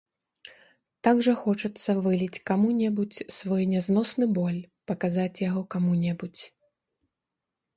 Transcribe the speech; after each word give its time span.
Так 1.07 1.19
жа 1.25 1.33
хочацца 1.41 1.93
выліць 2.07 2.41
каму-небудзь 2.51 3.19
свой 3.37 3.63
нязносны 3.75 4.25
боль, 4.39 4.59
паказаць 4.93 5.35
яго 5.49 5.61
каму-небудзь! 5.77 6.43